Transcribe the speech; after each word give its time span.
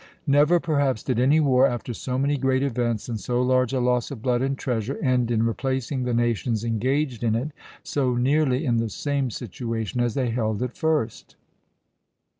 "Never, 0.25 0.59
perhaps, 0.59 1.03
did 1.03 1.19
any 1.19 1.39
war, 1.39 1.67
after 1.67 1.93
so 1.93 2.17
many 2.17 2.35
great 2.35 2.63
events, 2.63 3.07
and 3.07 3.19
so 3.19 3.39
large 3.39 3.71
a 3.71 3.79
loss 3.79 4.09
of 4.09 4.19
blood 4.23 4.41
and 4.41 4.57
treasure, 4.57 4.97
end 4.97 5.29
in 5.29 5.43
replacing 5.43 6.05
the 6.05 6.13
nations 6.15 6.63
engaged 6.63 7.23
in 7.23 7.35
it 7.35 7.51
so 7.83 8.15
nearly 8.15 8.65
in 8.65 8.77
the 8.77 8.89
same 8.89 9.29
situation 9.29 10.01
as 10.01 10.15
they 10.15 10.31
held 10.31 10.63
at 10.63 10.75
first." 10.75 11.35